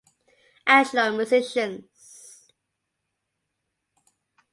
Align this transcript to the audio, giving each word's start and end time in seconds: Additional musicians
Additional 0.65 1.11
musicians 1.13 1.85